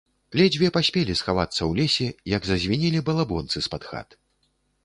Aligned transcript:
Ледзьве 0.39 0.69
паспелі 0.77 1.13
схавацца 1.19 1.55
ў 1.55 1.71
лесе, 1.81 2.07
як 2.35 2.49
зазвінелі 2.51 3.05
балабонцы 3.11 3.57
з-пад 3.67 3.83
хат. 3.93 4.19